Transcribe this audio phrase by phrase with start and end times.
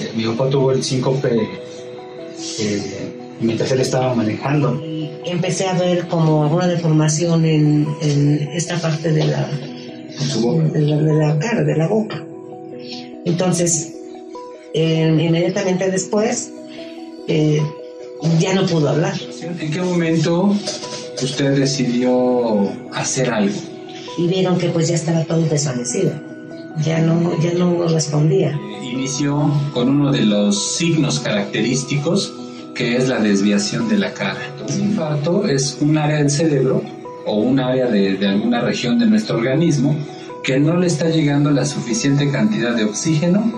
[0.00, 1.28] Eh, mi papá tuvo el síncope
[2.58, 4.80] eh, mientras él estaba manejando.
[5.24, 9.48] Empecé a ver como alguna deformación en, en esta parte de la,
[10.72, 12.24] de la, de la cara, de la boca.
[13.24, 13.94] Entonces,
[14.74, 16.52] eh, inmediatamente después,
[17.28, 17.60] eh,
[18.38, 19.14] ya no pudo hablar.
[19.42, 20.54] ¿En qué momento
[21.22, 23.58] usted decidió hacer algo?
[24.18, 26.12] Y vieron que pues ya estaba todo desvanecido.
[26.84, 28.58] Ya no, ya no respondía.
[28.82, 32.32] Inició con uno de los signos característicos
[32.74, 34.40] que es la desviación de la cara.
[34.68, 36.82] Un infarto es un área del cerebro
[37.26, 39.96] o un área de, de alguna región de nuestro organismo
[40.42, 43.52] que no le está llegando la suficiente cantidad de oxígeno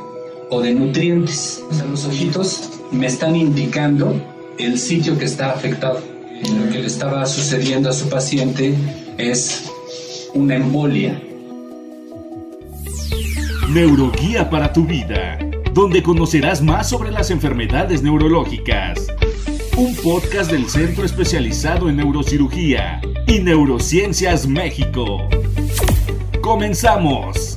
[0.51, 1.63] o de nutrientes.
[1.71, 4.21] O sea, los ojitos me están indicando
[4.59, 6.01] el sitio que está afectado.
[6.43, 8.75] Lo que le estaba sucediendo a su paciente
[9.19, 9.71] es
[10.35, 11.23] una embolia.
[13.73, 15.39] Neuroguía para tu vida,
[15.73, 19.07] donde conocerás más sobre las enfermedades neurológicas.
[19.79, 25.27] Un podcast del Centro Especializado en Neurocirugía y Neurociencias México.
[26.43, 27.57] Comenzamos.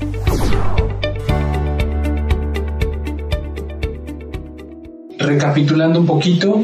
[5.19, 6.63] Recapitulando un poquito,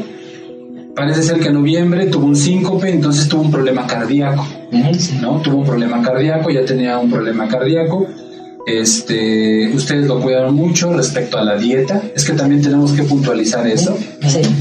[0.96, 4.46] parece ser que en noviembre tuvo un síncope, entonces tuvo un problema cardíaco,
[5.20, 5.42] ¿no?
[5.42, 8.08] Tuvo un problema cardíaco, ya tenía un problema cardíaco.
[8.66, 12.02] Este, ustedes lo cuidaron mucho respecto a la dieta.
[12.14, 13.96] Es que también tenemos que puntualizar eso,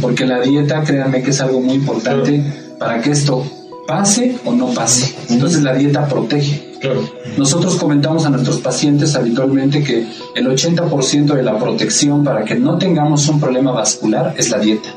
[0.01, 2.43] porque la dieta, créanme que es algo muy importante
[2.79, 3.45] para que esto
[3.87, 5.13] pase o no pase.
[5.29, 6.71] Entonces la dieta protege.
[7.37, 12.77] Nosotros comentamos a nuestros pacientes habitualmente que el 80% de la protección para que no
[12.77, 14.89] tengamos un problema vascular es la dieta.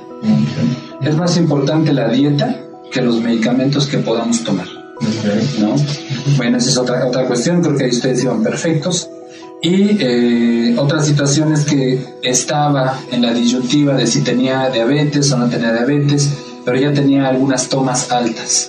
[1.03, 2.59] Es más importante la dieta
[2.91, 4.69] que los medicamentos que podamos tomar.
[5.61, 5.75] ¿No?
[6.37, 9.09] Bueno, esa es otra, otra cuestión, creo que ahí ustedes iban perfectos.
[9.63, 15.39] Y eh, otra situación es que estaba en la disyuntiva de si tenía diabetes o
[15.39, 16.29] no tenía diabetes,
[16.67, 18.69] pero ya tenía algunas tomas altas,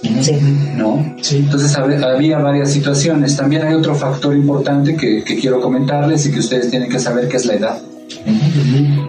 [0.76, 1.16] ¿no?
[1.32, 3.36] Entonces hab- había varias situaciones.
[3.36, 7.28] También hay otro factor importante que, que quiero comentarles y que ustedes tienen que saber
[7.28, 7.78] que es la edad.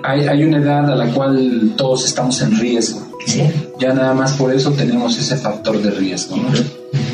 [0.02, 3.05] Hay, hay una edad a la cual todos estamos en riesgo.
[3.78, 6.36] Ya nada más por eso tenemos ese factor de riesgo.
[6.36, 6.48] ¿no?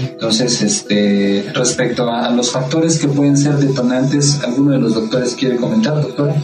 [0.05, 5.35] Entonces, este, respecto a, a los factores que pueden ser detonantes, ¿alguno de los doctores
[5.35, 6.35] quiere comentar, doctora?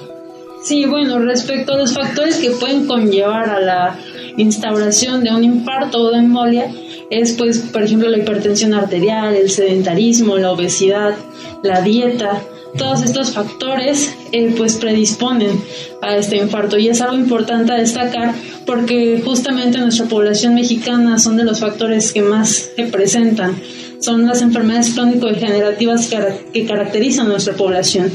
[0.63, 3.99] Sí, bueno, respecto a los factores que pueden conllevar a la
[4.37, 6.71] instauración de un infarto o de embolia,
[7.11, 11.15] es pues, por ejemplo, la hipertensión arterial, el sedentarismo, la obesidad,
[11.63, 12.43] la dieta,
[12.77, 15.61] todos estos factores eh, pues predisponen
[16.03, 18.35] a este infarto y es algo importante a destacar
[18.67, 23.57] porque justamente nuestra población mexicana son de los factores que más se presentan,
[24.01, 26.11] son las enfermedades crónico-degenerativas
[26.53, 28.11] que caracterizan nuestra población.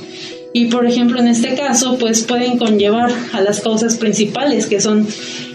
[0.56, 5.08] Y por ejemplo, en este caso, pues pueden conllevar a las causas principales, que son,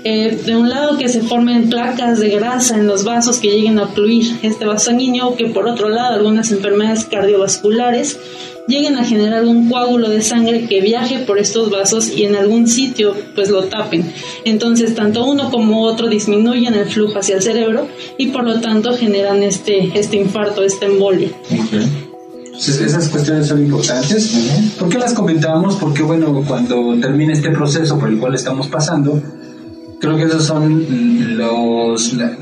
[0.02, 3.78] eh, de un lado, que se formen placas de grasa en los vasos que lleguen
[3.78, 8.18] a fluir este vaso sanguíneo, que por otro lado, algunas enfermedades cardiovasculares
[8.68, 12.68] lleguen a generar un coágulo de sangre que viaje por estos vasos y en algún
[12.68, 14.04] sitio pues lo tapen.
[14.44, 18.94] Entonces, tanto uno como otro disminuyen el flujo hacia el cerebro y por lo tanto
[18.96, 21.30] generan este, este infarto, esta embolia.
[22.44, 24.32] Entonces, esas cuestiones son importantes.
[24.78, 25.76] ¿Por qué las comentamos?
[25.76, 29.22] Porque, bueno, cuando termine este proceso por el cual estamos pasando,
[30.00, 32.36] creo que esos son los, la-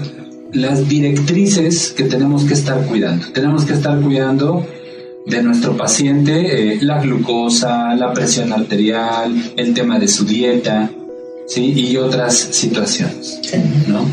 [0.52, 3.26] las directrices que tenemos que estar cuidando.
[3.32, 4.66] Tenemos que estar cuidando
[5.26, 10.88] de nuestro paciente eh, la glucosa, la presión arterial, el tema de su dieta,
[11.48, 11.72] ¿sí?
[11.72, 13.40] Y otras situaciones,
[13.88, 14.08] ¿no?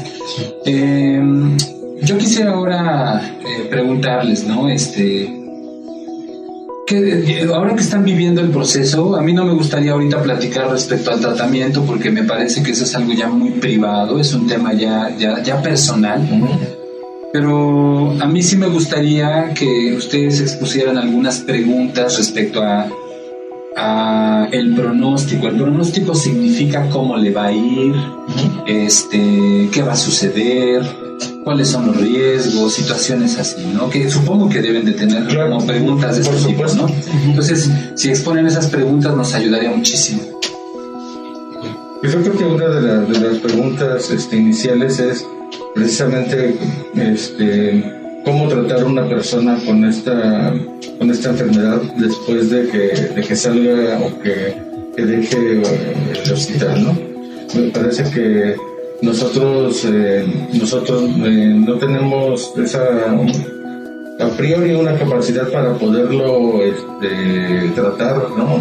[0.65, 1.21] Eh,
[2.01, 4.67] yo quisiera ahora eh, preguntarles, ¿no?
[4.67, 5.31] Este,
[6.87, 11.11] que ahora que están viviendo el proceso, a mí no me gustaría ahorita platicar respecto
[11.11, 14.73] al tratamiento porque me parece que eso es algo ya muy privado, es un tema
[14.73, 16.27] ya, ya, ya personal.
[17.33, 22.87] Pero a mí sí me gustaría que ustedes expusieran algunas preguntas respecto a,
[23.75, 25.47] a el pronóstico.
[25.47, 27.95] El pronóstico significa cómo le va a ir,
[28.67, 30.83] este, qué va a suceder,
[31.43, 33.89] cuáles son los riesgos, situaciones así, ¿no?
[33.89, 36.65] Que supongo que deben de tener Claro, como preguntas de por este tipo.
[36.75, 36.85] ¿no?
[37.25, 40.21] Entonces, si exponen esas preguntas nos ayudaría muchísimo.
[42.03, 45.25] Yo creo que una de, la- de las preguntas este, iniciales es
[45.73, 46.55] precisamente
[46.95, 47.83] este,
[48.23, 50.53] cómo tratar a una persona con esta,
[50.97, 52.77] con esta enfermedad después de que,
[53.15, 54.55] de que salga o que,
[54.95, 56.97] que deje eh, el hospital, ¿no?
[57.55, 58.55] Me parece que
[59.01, 63.11] nosotros, eh, nosotros eh, no tenemos esa
[64.19, 68.59] a priori una capacidad para poderlo este, tratar, ¿no?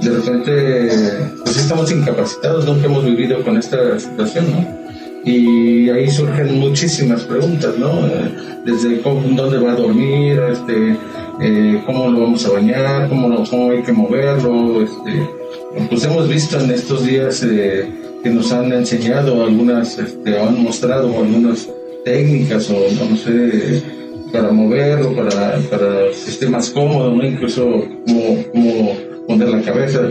[0.00, 0.98] De repente,
[1.44, 4.79] pues estamos incapacitados, nunca hemos vivido con esta situación, ¿no?
[5.24, 8.06] Y ahí surgen muchísimas preguntas, ¿no?
[8.06, 8.30] Eh,
[8.64, 10.96] desde cómo, dónde va a dormir, este,
[11.40, 15.28] eh, cómo lo vamos a bañar, cómo, cómo hay que moverlo, este,
[15.88, 17.88] pues hemos visto en estos días eh,
[18.22, 21.68] que nos han enseñado algunas, este, han mostrado algunas
[22.04, 23.82] técnicas o no sé,
[24.32, 27.26] para moverlo, para, para que esté más cómodo, ¿no?
[27.26, 27.64] incluso
[28.06, 28.96] cómo, cómo
[29.26, 30.10] poner la cabeza.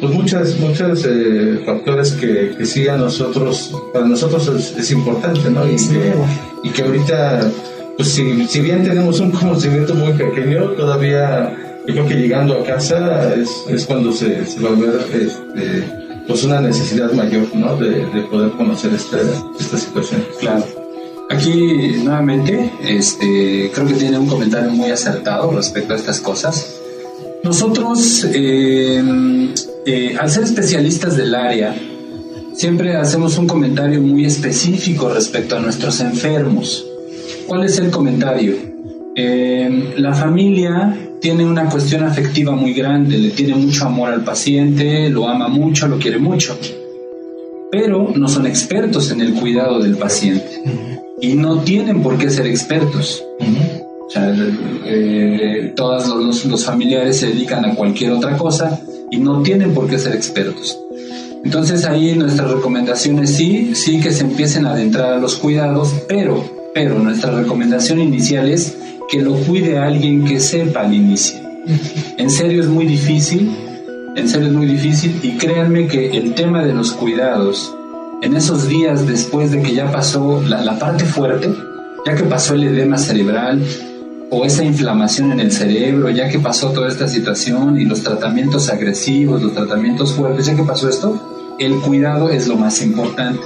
[0.00, 5.66] Pues muchas, muchos eh, factores que, que, sí a nosotros, para nosotros es, importante, ¿no?
[5.66, 6.14] Y que,
[6.64, 7.50] y que ahorita,
[7.96, 11.54] pues si, si bien tenemos un conocimiento muy pequeño, todavía
[11.86, 15.84] yo creo que llegando a casa es, es cuando se, se, va a ver este,
[16.26, 17.76] pues una necesidad mayor, ¿no?
[17.76, 19.18] De, de poder conocer esta,
[19.58, 20.24] esta situación.
[20.40, 20.64] Claro.
[21.30, 26.77] Aquí nuevamente, este, creo que tiene un comentario muy acertado respecto a estas cosas.
[27.44, 29.02] Nosotros, eh,
[29.86, 31.74] eh, al ser especialistas del área,
[32.54, 36.84] siempre hacemos un comentario muy específico respecto a nuestros enfermos.
[37.46, 38.56] ¿Cuál es el comentario?
[39.14, 45.08] Eh, la familia tiene una cuestión afectiva muy grande, le tiene mucho amor al paciente,
[45.08, 46.58] lo ama mucho, lo quiere mucho,
[47.70, 50.62] pero no son expertos en el cuidado del paciente
[51.20, 53.24] y no tienen por qué ser expertos.
[54.08, 54.34] O sea,
[54.86, 59.86] eh, todos los, los, familiares se dedican a cualquier otra cosa y no tienen por
[59.86, 60.78] qué ser expertos.
[61.44, 66.42] Entonces ahí nuestras recomendaciones sí, sí que se empiecen a adentrar a los cuidados, pero,
[66.74, 68.76] pero nuestra recomendación inicial es
[69.10, 71.38] que lo cuide alguien que sepa al inicio.
[72.16, 73.50] En serio es muy difícil,
[74.16, 77.74] en serio es muy difícil y créanme que el tema de los cuidados
[78.22, 81.50] en esos días después de que ya pasó la, parte fuerte,
[82.04, 83.62] ya que pasó el edema cerebral
[84.30, 88.68] o esa inflamación en el cerebro, ya que pasó toda esta situación y los tratamientos
[88.68, 93.40] agresivos, los tratamientos fuertes, ya que pasó esto, el cuidado es lo más importante.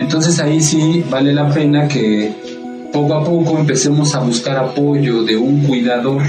[0.00, 2.32] Entonces ahí sí vale la pena que
[2.92, 6.22] poco a poco empecemos a buscar apoyo de un cuidador,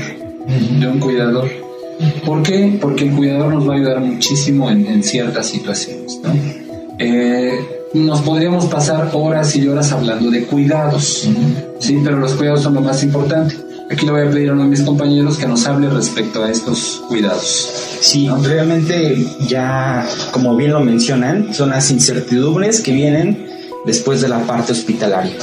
[0.79, 1.49] de un cuidador.
[2.25, 2.77] ¿Por qué?
[2.81, 6.19] Porque el cuidador nos va a ayudar muchísimo en, en ciertas situaciones.
[6.23, 6.33] ¿no?
[6.99, 7.59] Eh,
[7.93, 11.29] nos podríamos pasar horas y horas hablando de cuidados,
[11.79, 13.55] sí, pero los cuidados son lo más importante.
[13.91, 16.49] Aquí le voy a pedir a uno de mis compañeros que nos hable respecto a
[16.49, 17.69] estos cuidados.
[18.01, 23.47] Sí, realmente ya, como bien lo mencionan, son las incertidumbres que vienen
[23.85, 25.35] después de la parte hospitalaria.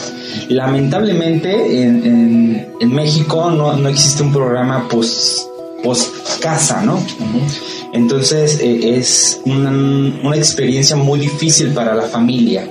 [0.48, 5.46] Lamentablemente en, en, México no, no, existe un programa post,
[5.82, 6.98] post casa, ¿no?
[7.92, 12.68] Entonces eh, es una, una experiencia muy difícil para la familia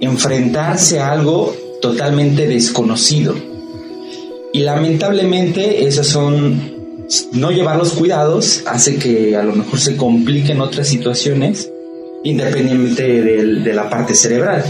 [0.00, 3.34] enfrentarse a algo totalmente desconocido.
[4.52, 6.76] Y lamentablemente esos son
[7.32, 11.70] no llevar los cuidados hace que a lo mejor se compliquen otras situaciones
[12.24, 14.64] independientemente de, la parte cerebral.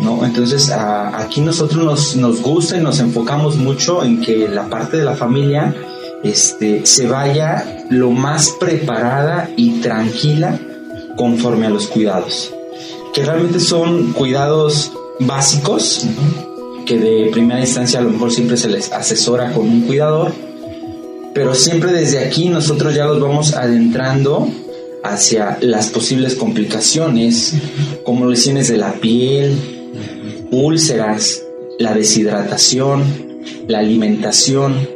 [0.00, 0.24] ¿no?
[0.24, 5.04] Entonces aquí nosotros nos, nos gusta y nos enfocamos mucho en que la parte de
[5.04, 5.74] la familia
[6.22, 10.58] este, se vaya lo más preparada y tranquila
[11.16, 12.52] conforme a los cuidados.
[13.12, 16.06] Que realmente son cuidados básicos,
[16.88, 20.32] que de primera instancia a lo mejor siempre se les asesora con un cuidador,
[21.34, 24.48] pero siempre desde aquí nosotros ya los vamos adentrando
[25.04, 27.52] hacia las posibles complicaciones,
[28.04, 29.54] como lesiones de la piel,
[30.50, 31.42] úlceras,
[31.78, 33.04] la deshidratación,
[33.68, 34.88] la alimentación,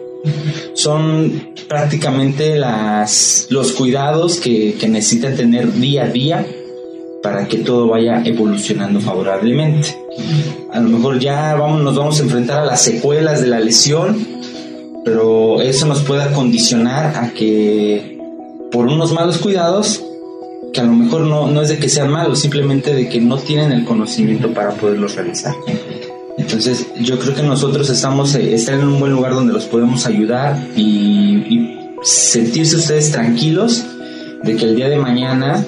[0.73, 6.47] son prácticamente las, los cuidados que, que necesitan tener día a día
[7.23, 9.97] para que todo vaya evolucionando favorablemente.
[10.73, 14.27] A lo mejor ya vamos, nos vamos a enfrentar a las secuelas de la lesión,
[15.05, 18.19] pero eso nos puede condicionar a que
[18.71, 20.03] por unos malos cuidados,
[20.73, 23.37] que a lo mejor no, no es de que sean malos, simplemente de que no
[23.37, 25.55] tienen el conocimiento para poderlos realizar.
[26.39, 30.07] Entonces yo creo que nosotros estamos eh, están en un buen lugar donde los podemos
[30.07, 33.85] ayudar y, sentirse ustedes tranquilos
[34.43, 35.65] de que el día de mañana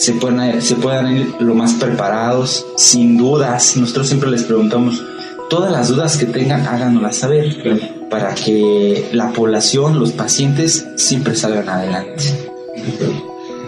[0.00, 3.76] se puedan, se puedan ir lo más preparados, sin dudas.
[3.76, 5.04] Nosotros siempre les preguntamos,
[5.50, 7.78] todas las dudas que tengan, háganoslas saber,
[8.08, 12.24] para que la población, los pacientes, siempre salgan adelante.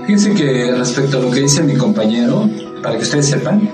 [0.07, 2.49] Fíjense que respecto a lo que dice mi compañero,
[2.83, 3.71] para que ustedes sepan,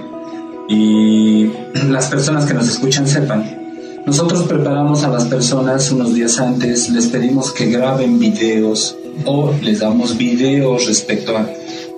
[0.68, 1.46] y
[1.88, 3.56] las personas que nos escuchan sepan.
[4.04, 8.96] Nosotros preparamos a las personas unos días antes, les pedimos que graben videos
[9.26, 11.46] o les damos videos respecto a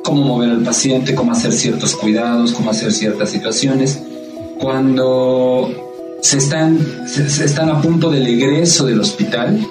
[0.02, 4.00] cómo mover al paciente, cómo hacer ciertos cuidados, cómo hacer ciertas situaciones.
[4.58, 5.70] Cuando
[6.20, 9.66] se están, se, están a punto del egreso del hospital,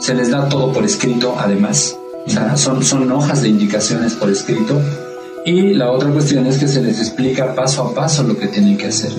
[0.00, 1.96] se les da todo por escrito además.
[2.26, 4.80] O sea, son, son hojas de indicaciones por escrito
[5.44, 8.76] Y la otra cuestión es que se les explica paso a paso lo que tienen
[8.76, 9.12] que hacer.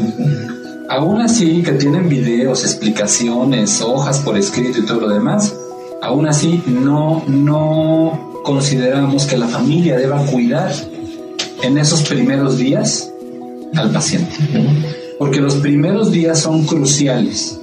[0.90, 5.54] Aún así, que tienen videos, explicaciones, hojas por escrito y todo lo demás,
[6.02, 10.72] aún así no, no consideramos que la familia deba cuidar
[11.64, 13.12] en esos primeros días
[13.76, 14.34] al paciente.
[15.20, 17.60] Porque los primeros días son cruciales.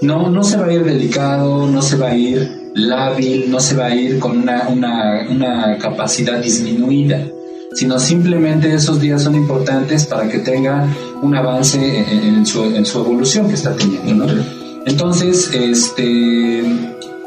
[0.00, 3.76] No, no se va a ir delicado, no se va a ir lábil, no se
[3.76, 7.26] va a ir con una, una, una capacidad disminuida
[7.72, 10.88] sino simplemente esos días son importantes para que tenga
[11.22, 14.26] un avance en, su, en su, evolución que está teniendo.
[14.26, 14.42] ¿no?
[14.86, 16.64] Entonces, este,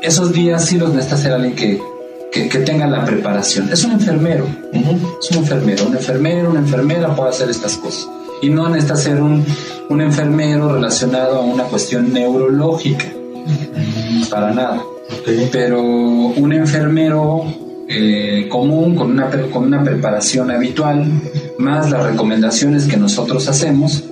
[0.01, 1.80] esos días sí los necesita hacer alguien que,
[2.33, 3.69] que, que, tenga la preparación.
[3.71, 8.09] Es un enfermero, es un enfermero, un enfermero, una enfermera puede hacer estas cosas.
[8.41, 9.45] Y no necesita ser un,
[9.89, 13.05] un enfermero relacionado a una cuestión neurológica,
[14.29, 14.83] para nada.
[15.51, 17.45] Pero un enfermero
[17.87, 21.05] eh, común, con una, con una preparación habitual,
[21.59, 24.03] más las recomendaciones que nosotros hacemos.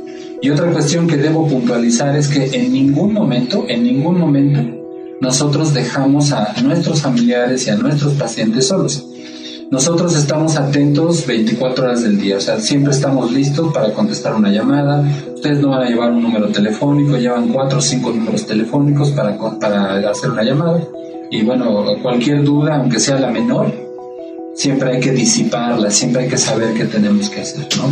[0.41, 4.80] Y otra cuestión que debo puntualizar es que en ningún momento, en ningún momento,
[5.21, 9.05] nosotros dejamos a nuestros familiares y a nuestros pacientes solos.
[9.69, 14.51] Nosotros estamos atentos 24 horas del día, o sea, siempre estamos listos para contestar una
[14.51, 15.07] llamada.
[15.35, 19.37] Ustedes no van a llevar un número telefónico, llevan cuatro o cinco números telefónicos para,
[19.59, 20.83] para hacer una llamada.
[21.29, 23.71] Y bueno, cualquier duda, aunque sea la menor,
[24.55, 27.83] siempre hay que disiparla, siempre hay que saber qué tenemos que hacer, ¿no?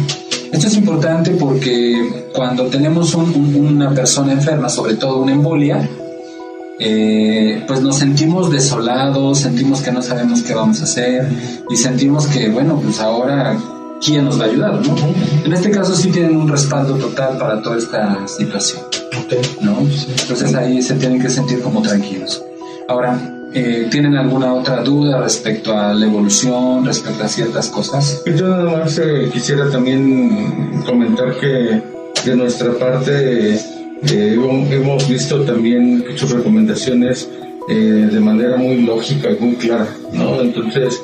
[0.51, 5.87] Esto es importante porque cuando tenemos una persona enferma, sobre todo una embolia,
[6.79, 11.27] eh, pues nos sentimos desolados, sentimos que no sabemos qué vamos a hacer
[11.69, 13.57] y sentimos que, bueno, pues ahora,
[14.03, 14.73] ¿quién nos va a ayudar?
[14.75, 14.95] ¿no?
[15.43, 18.81] En este caso sí tienen un respaldo total para toda esta situación.
[19.61, 19.77] ¿no?
[19.81, 22.41] Entonces ahí se tienen que sentir como tranquilos.
[22.87, 23.19] Ahora,
[23.53, 28.23] eh, ¿tienen alguna otra duda respecto a la evolución, respecto a ciertas cosas?
[28.25, 31.81] Yo nada más eh, quisiera también comentar que
[32.25, 33.59] de nuestra parte
[34.07, 34.37] eh,
[34.71, 37.29] hemos visto también sus recomendaciones
[37.69, 37.73] eh,
[38.11, 40.41] de manera muy lógica y muy clara, ¿no?
[40.41, 41.01] Entonces,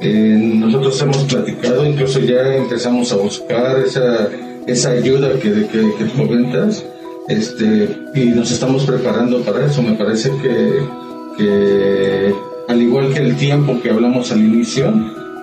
[0.00, 4.28] eh, nosotros hemos platicado, incluso ya empezamos a buscar esa,
[4.66, 6.84] esa ayuda que, que, comentas,
[7.28, 9.82] este, y nos estamos preparando para eso.
[9.82, 12.32] Me parece que
[12.68, 14.92] al igual que el tiempo que hablamos al inicio,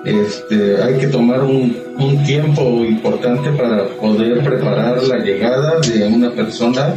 [0.06, 6.32] este, hay que tomar un, un, tiempo importante para poder preparar la llegada de una
[6.32, 6.96] persona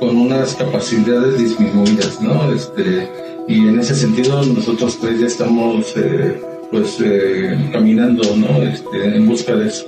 [0.00, 2.52] con unas capacidades disminuidas, ¿no?
[2.52, 3.08] Este,
[3.46, 8.62] y en ese sentido nosotros tres ya estamos eh, pues eh, caminando, ¿no?
[8.62, 9.86] Este, en busca de eso.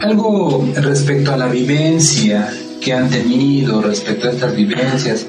[0.00, 5.26] Algo respecto a la vivencia que han tenido, respecto a estas vivencias,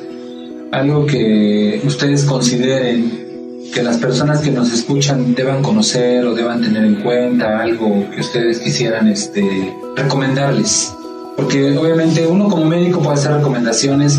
[0.71, 3.28] algo que ustedes consideren
[3.73, 8.21] que las personas que nos escuchan deban conocer o deban tener en cuenta, algo que
[8.21, 10.93] ustedes quisieran este, recomendarles.
[11.35, 14.17] Porque obviamente uno como médico puede hacer recomendaciones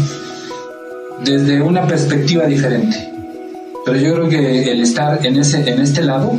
[1.25, 2.97] desde una perspectiva diferente.
[3.85, 6.33] Pero yo creo que el estar en, ese, en este lado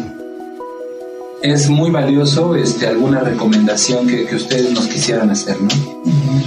[1.42, 5.70] es muy valioso este, alguna recomendación que, que ustedes nos quisieran hacer, ¿no?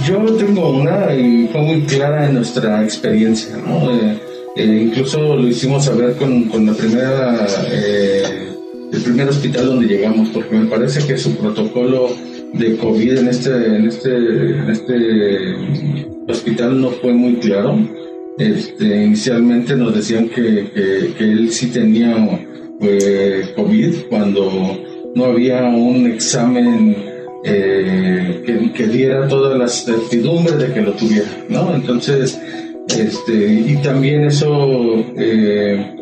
[0.07, 3.91] Yo tengo una y fue muy clara en nuestra experiencia, ¿no?
[3.91, 4.24] Eh,
[4.55, 8.23] eh, incluso lo hicimos saber con, con la primera, eh,
[8.91, 12.09] el primer hospital donde llegamos, porque me parece que su protocolo
[12.53, 15.55] de COVID en este, en este, en este
[16.27, 17.77] hospital no fue muy claro.
[18.37, 20.69] Este, inicialmente nos decían que,
[21.17, 22.15] que, él sí tenía
[22.81, 24.77] eh, COVID cuando
[25.15, 26.97] no había un examen
[27.45, 31.73] eh, que, que, diera todas las certidumbres de que lo tuviera, ¿no?
[31.75, 32.37] Entonces,
[32.89, 35.95] este, y también eso, eh,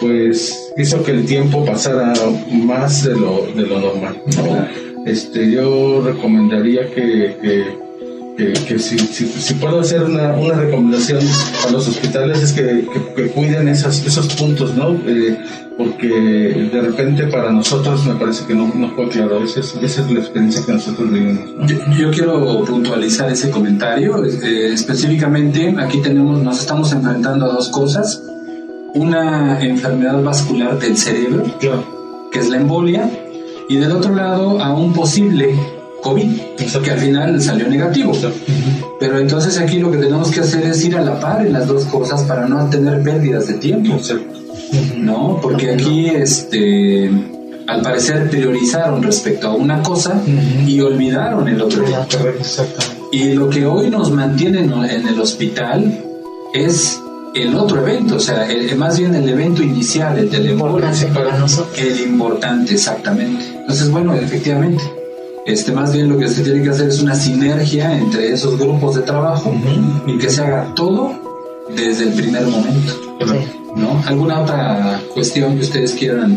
[0.00, 2.12] pues, hizo que el tiempo pasara
[2.50, 5.06] más de lo, de lo normal, ¿no?
[5.06, 7.85] Este, yo recomendaría que, que
[8.36, 11.20] que, que si, si, si, puedo hacer una, una, recomendación
[11.66, 14.92] a los hospitales es que, que cuiden esas, esos puntos, ¿no?
[15.06, 15.38] Eh,
[15.76, 20.02] porque de repente para nosotros me parece que no, no fue claro, esa es, esa
[20.02, 21.50] es la experiencia que nosotros vivimos.
[21.54, 21.66] ¿no?
[21.66, 27.68] Yo, yo, quiero puntualizar ese comentario, eh, específicamente aquí tenemos, nos estamos enfrentando a dos
[27.68, 28.22] cosas,
[28.94, 32.30] una enfermedad vascular del cerebro, claro.
[32.32, 33.10] que es la embolia,
[33.68, 35.54] y del otro lado a un posible
[36.06, 36.30] COVID,
[36.84, 38.12] que al final salió negativo.
[39.00, 41.66] Pero entonces aquí lo que tenemos que hacer es ir a la par en las
[41.66, 43.98] dos cosas para no tener pérdidas de tiempo.
[44.96, 45.38] ¿No?
[45.42, 47.10] Porque aquí, este,
[47.66, 50.20] al parecer priorizaron respecto a una cosa
[50.66, 51.84] y olvidaron el otro.
[53.12, 56.04] Y lo que hoy nos mantiene en el hospital
[56.54, 57.00] es
[57.34, 61.78] el otro evento, o sea, más bien el evento inicial, el del importante para nosotros.
[61.78, 63.44] El importante, exactamente.
[63.60, 64.82] Entonces, bueno, efectivamente,
[65.46, 68.96] este, más bien lo que se tiene que hacer es una sinergia entre esos grupos
[68.96, 69.54] de trabajo
[70.06, 71.12] y que se haga todo
[71.74, 72.94] desde el primer momento.
[73.76, 74.02] ¿no?
[74.06, 76.36] ¿Alguna otra cuestión que ustedes quieran?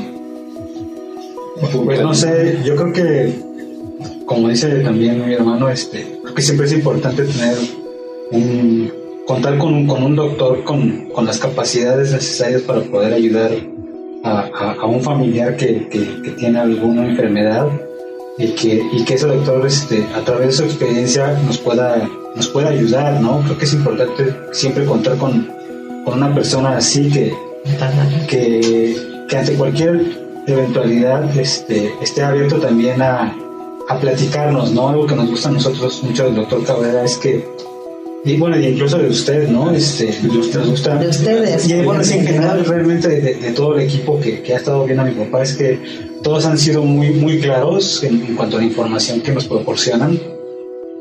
[1.84, 3.40] Pues no sé, yo creo que,
[4.26, 7.58] como dice también mi hermano, este, creo que siempre es importante tener
[8.32, 8.92] un
[9.26, 13.52] contar con un, con un doctor con, con, las capacidades necesarias para poder ayudar
[14.24, 17.68] a, a, un familiar que, que, tiene alguna enfermedad
[18.40, 22.48] y que, y que ese doctor este, a través de su experiencia nos pueda, nos
[22.48, 23.42] pueda ayudar, ¿no?
[23.42, 25.46] Creo que es importante siempre contar con,
[26.06, 27.34] con una persona así que,
[28.30, 28.96] que,
[29.28, 30.18] que, ante cualquier
[30.48, 33.36] eventualidad este, esté abierto también a,
[33.90, 34.88] a platicarnos, ¿no?
[34.88, 37.46] Algo que nos gusta a nosotros mucho del doctor Cabrera es que
[38.26, 39.72] y bueno, incluso de usted, ¿no?
[39.72, 40.98] Este, de gusta.
[40.98, 41.70] De ustedes.
[41.70, 45.06] Y bueno, en general, realmente de, todo el equipo que, que, ha estado viendo a
[45.06, 45.80] mi papá, es que
[46.22, 50.20] todos han sido muy, muy claros en, cuanto a la información que nos proporcionan.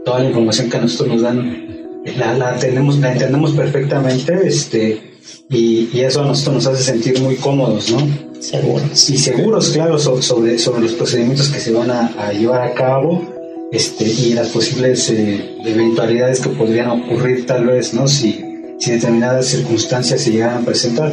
[0.05, 1.77] Toda la información que a nosotros nos dan,
[2.17, 5.01] la, la, tenemos, la entendemos perfectamente, este,
[5.51, 7.99] y, y, eso a nosotros nos hace sentir muy cómodos, ¿no?
[8.41, 9.11] Seguros.
[9.11, 13.38] Y seguros, claro, sobre, sobre los procedimientos que se van a, a llevar a cabo
[13.71, 18.09] este, y las posibles eh, eventualidades que podrían ocurrir tal vez, ¿no?
[18.09, 18.41] Si,
[18.79, 21.13] si determinadas circunstancias se llegaran a presentar.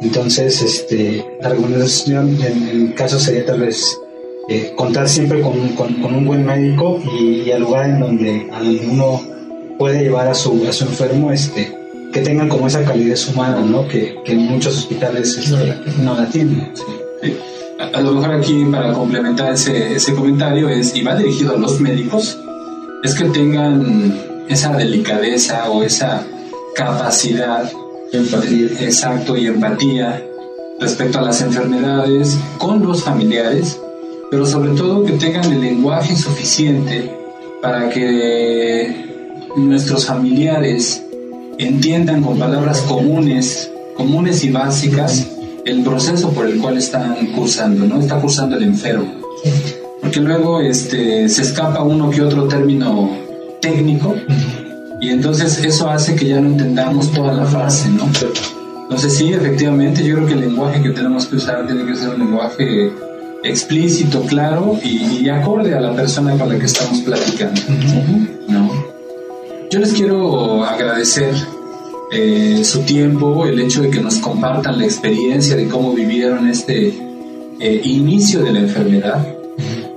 [0.00, 3.98] Entonces, este, la recomendación en, el caso sería tal vez
[4.48, 8.46] eh, contar siempre con, con, un buen médico y, al lugar en donde,
[8.90, 9.20] uno
[9.76, 11.72] puede llevar a su, a su enfermo, este,
[12.12, 13.88] que tengan como esa calidez humana, ¿no?
[13.88, 16.72] Que, que en muchos hospitales este, no la tienen
[17.78, 21.80] a lo mejor aquí para complementar ese, ese comentario es, y va dirigido a los
[21.80, 22.38] médicos,
[23.02, 24.18] es que tengan
[24.48, 26.26] esa delicadeza o esa
[26.74, 27.70] capacidad,
[28.12, 28.66] empatía.
[28.80, 30.22] exacto, y empatía
[30.80, 33.80] respecto a las enfermedades con los familiares,
[34.30, 37.12] pero sobre todo que tengan el lenguaje suficiente
[37.62, 39.06] para que
[39.56, 41.02] nuestros familiares
[41.58, 45.26] entiendan con palabras comunes, comunes y básicas,
[45.68, 48.00] el proceso por el cual están cursando, ¿no?
[48.00, 49.14] Está cursando el enfermo.
[50.00, 53.10] Porque luego este, se escapa uno que otro término
[53.60, 54.14] técnico
[55.00, 58.08] y entonces eso hace que ya no entendamos toda la frase, ¿no?
[58.84, 62.10] Entonces sí, efectivamente, yo creo que el lenguaje que tenemos que usar tiene que ser
[62.10, 62.90] un lenguaje
[63.44, 67.60] explícito, claro y, acorde a la persona con la que estamos platicando,
[68.48, 68.70] ¿no?
[69.70, 71.34] Yo les quiero agradecer
[72.10, 76.88] eh, su tiempo, el hecho de que nos compartan la experiencia de cómo vivieron este
[77.60, 79.26] eh, inicio de la enfermedad.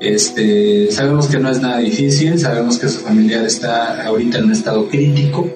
[0.01, 4.51] Este, sabemos que no es nada difícil, sabemos que su familiar está ahorita en un
[4.51, 5.47] estado crítico.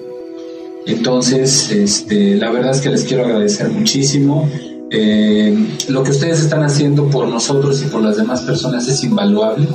[0.86, 4.48] Entonces, este, la verdad es que les quiero agradecer muchísimo.
[4.90, 5.52] Eh,
[5.88, 9.66] lo que ustedes están haciendo por nosotros y por las demás personas es invaluable.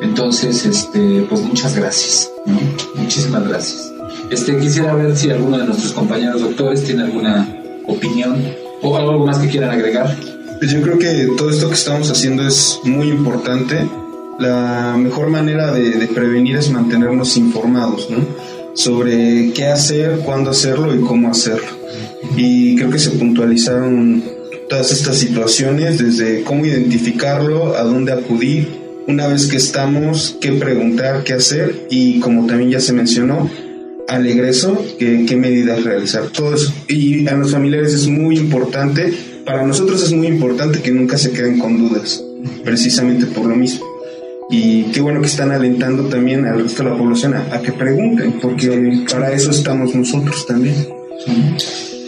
[0.00, 2.30] Entonces, este, pues muchas gracias.
[2.94, 3.95] Muchísimas gracias.
[4.30, 7.48] Este, quisiera ver si alguno de nuestros compañeros doctores tiene alguna
[7.86, 8.42] opinión
[8.82, 10.16] o algo más que quieran agregar.
[10.58, 13.86] Pues yo creo que todo esto que estamos haciendo es muy importante.
[14.38, 18.18] La mejor manera de, prevenir es mantenernos informados, ¿no?
[18.74, 21.68] Sobre qué hacer, cuándo hacerlo y cómo hacerlo.
[22.36, 24.22] Y creo que se puntualizaron
[24.68, 28.68] todas estas situaciones, desde cómo identificarlo, a dónde acudir,
[29.06, 33.48] una vez que estamos, qué preguntar, qué hacer y como también ya se mencionó,
[34.08, 36.28] al egreso qué, qué medidas realizar.
[36.28, 36.72] Todo eso.
[36.88, 39.12] Y a los familiares es muy importante,
[39.44, 42.22] para nosotros es muy importante que nunca se queden con dudas,
[42.64, 43.84] precisamente por lo mismo.
[44.48, 48.38] Y qué bueno que están alentando también al resto de la población a, que pregunten,
[48.40, 50.86] porque para eso estamos nosotros también.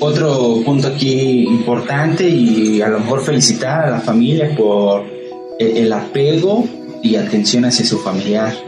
[0.00, 5.04] Otro punto aquí importante y a lo mejor felicitar a la familia por
[5.58, 6.64] el apego
[7.02, 8.67] y atención hacia su familiar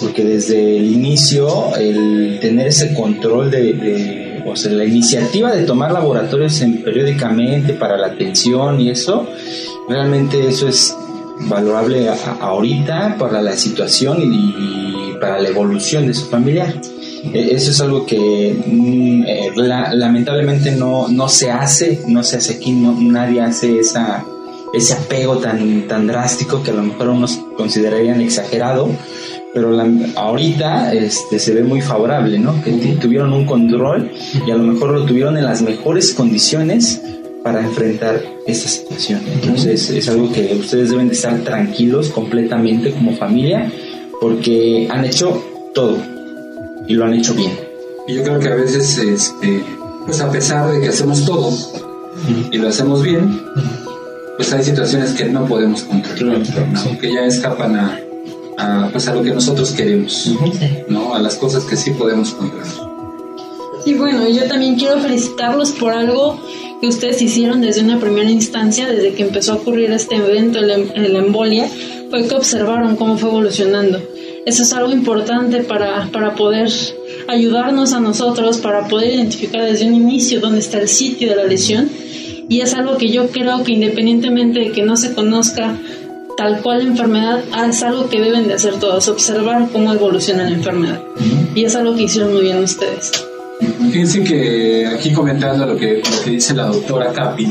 [0.00, 5.92] porque desde el inicio el tener ese control de, o sea, la iniciativa de tomar
[5.92, 9.26] laboratorios en, periódicamente para la atención y eso,
[9.88, 10.94] realmente eso es
[11.40, 12.08] valorable
[12.40, 16.74] ahorita para la situación y, para la evolución de su familiar.
[17.32, 22.54] E, eso es algo que mm, eh, lamentablemente no, no se hace, no se hace
[22.54, 24.24] aquí, no, nadie hace esa,
[24.72, 28.90] ese apego tan, tan drástico que a lo mejor unos considerarían exagerado,
[29.56, 29.74] pero
[30.16, 32.62] ahorita este, se ve muy favorable, ¿no?
[32.62, 34.10] Que tuvieron un control
[34.46, 37.00] y a lo mejor lo tuvieron en las mejores condiciones
[37.42, 39.22] para enfrentar esta situación.
[39.32, 43.72] Entonces es algo que ustedes deben de estar tranquilos completamente como familia
[44.20, 45.42] porque han hecho
[45.72, 45.96] todo
[46.86, 47.52] y lo han hecho bien.
[48.08, 49.64] Yo creo que a veces este,
[50.04, 51.50] pues a pesar de que hacemos todo
[52.50, 53.40] y lo hacemos bien,
[54.36, 56.40] pues hay situaciones que no podemos controlar,
[56.72, 56.98] ¿no?
[56.98, 58.00] que ya escapan a,
[58.58, 60.30] a, pues a lo que nosotros queremos,
[60.88, 61.14] ¿no?
[61.14, 62.66] a las cosas que sí podemos controlar.
[63.84, 66.40] Y bueno, yo también quiero felicitarlos por algo
[66.80, 71.12] que ustedes hicieron desde una primera instancia, desde que empezó a ocurrir este evento, el,
[71.12, 71.68] la embolia,
[72.10, 74.00] fue que observaron cómo fue evolucionando.
[74.44, 76.68] Eso es algo importante para, para poder
[77.28, 81.44] ayudarnos a nosotros, para poder identificar desde un inicio dónde está el sitio de la
[81.44, 81.88] lesión.
[82.48, 85.76] Y es algo que yo creo que independientemente de que no se conozca
[86.36, 90.50] tal cual la enfermedad, es algo que deben de hacer todos, observar cómo evoluciona la
[90.50, 91.00] enfermedad.
[91.54, 93.10] Y es algo que hicieron muy bien ustedes.
[93.90, 97.50] Fíjense que aquí comentando lo que, lo que dice la doctora Capi,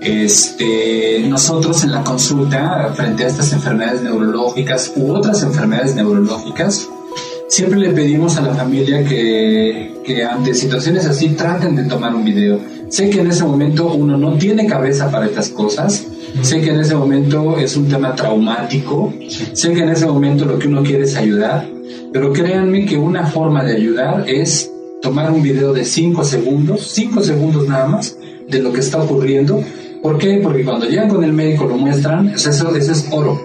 [0.00, 6.88] este, nosotros en la consulta, frente a estas enfermedades neurológicas u otras enfermedades neurológicas,
[7.48, 12.24] siempre le pedimos a la familia que, que, ante situaciones así traten de tomar un
[12.24, 12.58] video.
[12.90, 16.04] Sé que en ese momento uno no tiene cabeza para estas cosas,
[16.40, 19.12] sé que en ese momento es un tema traumático,
[19.52, 21.68] sé que en ese momento lo que uno quiere es ayudar,
[22.12, 24.70] pero créanme que una forma de ayudar es
[25.02, 28.16] tomar un video de 5 segundos, 5 segundos nada más,
[28.48, 29.62] de lo que está ocurriendo.
[30.02, 30.40] ¿Por qué?
[30.42, 33.40] Porque cuando llegan con el médico lo muestran, eso, eso es oro.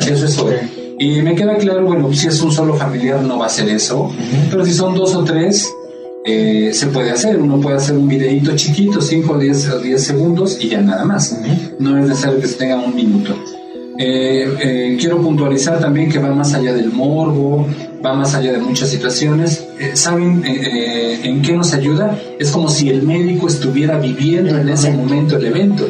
[0.00, 0.56] Eso es oro.
[0.98, 4.10] Y me queda claro, bueno, si es un solo familiar no va a ser eso,
[4.50, 5.66] pero si son dos o tres,
[6.24, 7.38] eh, se puede hacer.
[7.38, 11.38] Uno puede hacer un videito chiquito, 5 o 10, 10 segundos y ya nada más.
[11.78, 13.34] No es necesario que se tenga un minuto.
[14.02, 17.66] Eh, eh, quiero puntualizar también que va más allá del morbo,
[18.04, 19.66] va más allá de muchas situaciones.
[19.78, 22.18] Eh, ¿Saben en qué nos ayuda?
[22.38, 25.86] Es como si el médico estuviera viviendo en ese momento el evento.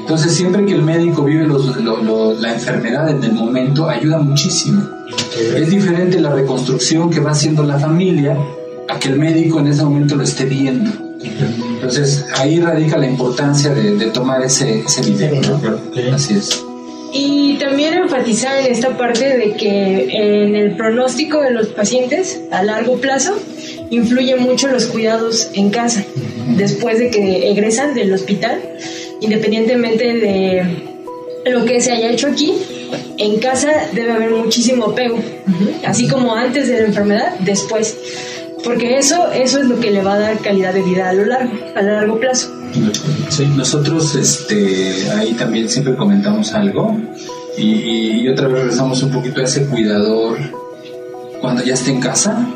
[0.00, 4.82] Entonces, siempre que el médico vive la enfermedad en el momento, ayuda muchísimo.
[5.56, 8.36] Es diferente la reconstrucción que va haciendo la familia
[8.94, 10.90] a que el médico en ese momento lo esté viendo.
[11.22, 15.60] Entonces, ahí radica la importancia de, tomar ese, ese video.
[16.12, 16.64] Así es.
[17.12, 22.64] Y también enfatizar en esta parte de que en el pronóstico de los pacientes a
[22.64, 23.38] largo plazo
[23.90, 26.04] influye mucho los cuidados en casa,
[26.56, 28.60] después de que egresan del hospital,
[29.20, 30.84] independientemente de
[31.46, 32.52] lo que se haya hecho aquí,
[33.18, 35.18] en casa debe haber muchísimo apego,
[35.86, 37.96] así como antes de la enfermedad, después,
[38.64, 41.24] porque eso, eso es lo que le va a dar calidad de vida a lo
[41.26, 42.50] largo, a largo plazo.
[43.28, 46.96] Sí, nosotros este, ahí también siempre comentamos algo
[47.56, 50.38] y, otra vez regresamos un poquito a ese cuidador
[51.40, 52.48] cuando ya está en casa,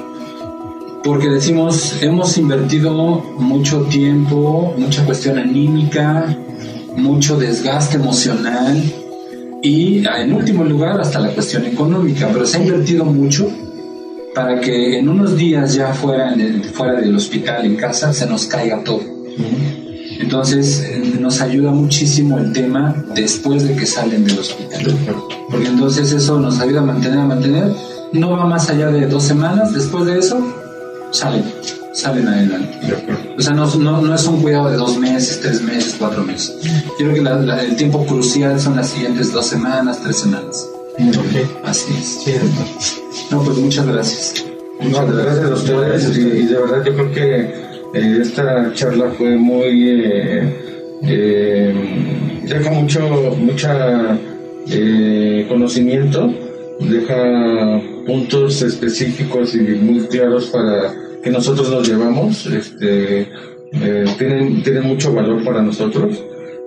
[1.05, 2.93] porque decimos, hemos invertido
[3.39, 6.37] mucho tiempo, mucha cuestión anímica,
[6.97, 8.83] mucho desgaste emocional
[9.63, 13.49] y en último lugar hasta la cuestión económica, pero se ha invertido mucho
[14.39, 16.33] para que en unos días ya fuera,
[16.73, 19.01] fuera del hospital, en casa, se nos caiga todo.
[20.21, 20.81] Entonces
[21.19, 24.97] nos ayuda muchísimo el tema después de que salen del hospital.
[25.51, 27.73] Porque entonces eso nos ayuda a mantener, a mantener.
[28.13, 29.75] No va más allá de dos semanas.
[29.75, 30.39] Después de eso,
[31.11, 31.43] salen,
[31.93, 32.79] salen adelante.
[33.37, 36.55] O sea, no, no, es un cuidado de dos meses, tres meses, cuatro meses.
[37.01, 40.65] Yo creo que el tiempo crucial son las siguientes dos semanas, tres semanas.
[41.65, 43.31] Así es.
[43.31, 44.45] No, pues muchas gracias.
[44.81, 47.41] Muchas gracias a ustedes y de verdad yo creo que
[47.95, 50.55] eh, esta charla fue muy eh,
[51.03, 51.75] eh,
[52.45, 53.01] deja mucho
[53.37, 54.19] mucha
[55.49, 56.33] conocimiento
[56.81, 63.27] deja puntos específicos y muy claros para que nosotros nos llevamos este
[64.19, 66.23] tienen tienen mucho valor para nosotros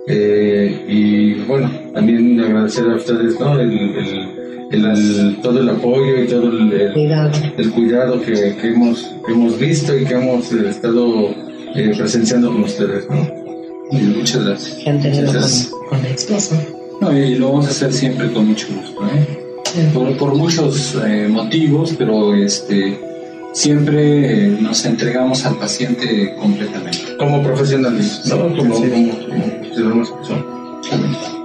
[0.08, 7.70] y bueno también agradecer a ustedes no el el, todo el apoyo y todo el,
[7.74, 11.30] cuidado, que, hemos, hemos visto y que hemos eh, estado
[11.74, 13.06] eh, presenciando con ustedes.
[13.08, 13.28] ¿no?
[14.16, 14.78] muchas gracias.
[17.12, 19.02] y lo vamos a hacer siempre con mucho gusto.
[19.06, 19.90] ¿eh?
[19.92, 20.96] Por, por, muchos
[21.28, 22.98] motivos, pero este
[23.52, 27.16] siempre nos entregamos al paciente completamente.
[27.18, 28.38] Como profesionales, ¿no?
[28.56, 28.90] Como, como,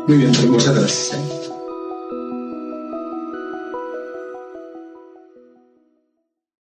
[0.07, 1.36] Muy bien, pues muchas gracias.